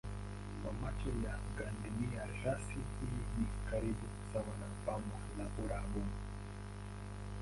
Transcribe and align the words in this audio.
Kwa 0.63 0.73
macho 0.73 1.09
ya 1.25 1.39
gandunia 1.57 2.25
rasi 2.45 2.73
hii 2.73 3.17
ni 3.37 3.47
karibu 3.71 4.07
sawa 4.33 4.45
na 4.45 4.67
bamba 4.85 5.17
la 5.37 5.45
Uarabuni. 5.63 6.17